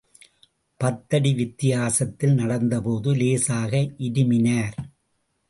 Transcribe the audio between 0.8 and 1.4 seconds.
பத்தடி